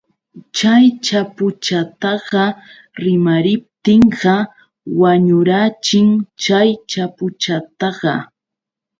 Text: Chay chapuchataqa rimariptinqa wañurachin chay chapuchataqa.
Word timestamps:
Chay 0.55 0.83
chapuchataqa 1.05 2.43
rimariptinqa 3.03 4.33
wañurachin 4.99 6.09
chay 6.43 6.69
chapuchataqa. 6.91 8.13